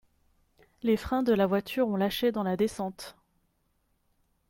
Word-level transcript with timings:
Les 0.81 0.97
freins 0.97 1.21
de 1.21 1.31
la 1.31 1.45
voiture 1.45 1.87
ont 1.87 1.95
lâché 1.95 2.31
dans 2.31 2.41
la 2.41 2.57
descente 2.57 3.15